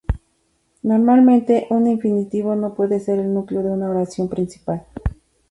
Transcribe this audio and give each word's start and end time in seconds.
Normalmente 0.81 1.67
un 1.69 1.85
infinitivo 1.85 2.55
no 2.55 2.73
puede 2.73 2.99
ser 2.99 3.19
el 3.19 3.31
núcleo 3.31 3.61
de 3.61 3.69
una 3.69 3.91
oración 3.91 4.29
principal. 4.29 4.87